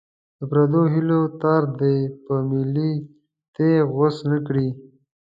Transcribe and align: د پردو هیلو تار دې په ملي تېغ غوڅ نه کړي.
د 0.37 0.39
پردو 0.49 0.81
هیلو 0.93 1.21
تار 1.41 1.63
دې 1.79 1.95
په 2.25 2.33
ملي 2.49 2.91
تېغ 3.55 3.83
غوڅ 3.95 4.15
نه 4.31 4.37
کړي. 4.47 4.67